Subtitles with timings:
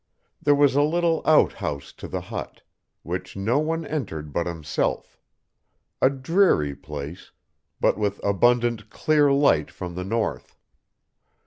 [0.41, 2.63] There was a little out house to the hut,
[3.03, 5.19] which no one entered but himself
[6.01, 7.31] a dreary place,
[7.79, 10.57] but with abundant clear light from the north.